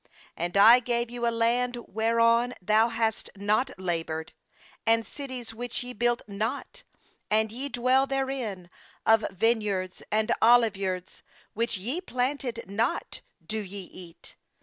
13And 0.35 0.57
I 0.57 0.79
gave 0.79 1.11
you 1.11 1.27
a 1.27 1.29
land 1.29 1.75
whereon 1.87 2.55
thou 2.59 2.87
hadst 2.89 3.29
not 3.35 3.69
laboured, 3.77 4.33
and 4.83 5.05
cities 5.05 5.53
which 5.53 5.83
ye 5.83 5.93
built 5.93 6.23
not, 6.27 6.81
and 7.29 7.51
ye 7.51 7.69
dwell 7.69 8.07
therein; 8.07 8.71
of 9.05 9.23
vineyards 9.29 10.01
and 10.11 10.31
olive 10.41 10.75
yards 10.75 11.21
which 11.53 11.77
ye 11.77 12.01
planted 12.01 12.63
not 12.67 13.21
do 13.45 13.59
ye 13.59 13.81
eat. 13.83 14.37